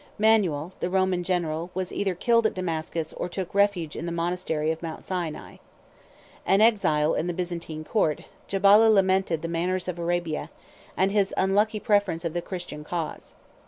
[0.17, 4.11] 77 Manuel, the Roman general, was either killed at Damascus, or took refuge in the
[4.11, 5.57] monastery of Mount Sinai.
[6.43, 10.49] An exile in the Byzantine court, Jabalah lamented the manners of Arabia,
[10.97, 13.35] and his unlucky preference of the Christian cause.